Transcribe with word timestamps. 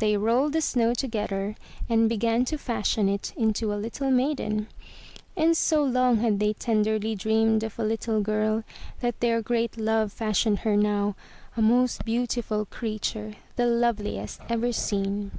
They 0.00 0.16
rolled 0.16 0.54
the 0.54 0.60
snow 0.62 0.94
together 0.94 1.54
and 1.88 2.08
began 2.08 2.44
to 2.46 2.58
fashion 2.58 3.08
it 3.08 3.32
into 3.36 3.72
a 3.72 3.78
little 3.78 4.10
maiden. 4.10 4.66
And 5.36 5.56
so 5.56 5.84
long 5.84 6.16
had 6.16 6.40
they 6.40 6.54
tenderly 6.54 7.14
dreamed 7.14 7.62
of 7.62 7.78
a 7.78 7.84
little 7.84 8.20
girl, 8.20 8.64
that 8.98 9.20
their 9.20 9.40
great 9.40 9.76
love 9.78 10.12
fashioned 10.12 10.58
her 10.66 10.76
now 10.76 11.14
a 11.56 11.62
most 11.62 12.04
beautiful 12.04 12.64
creature— 12.64 13.34
the 13.54 13.66
loveliest 13.66 14.40
ever 14.48 14.72
seen. 14.72 15.30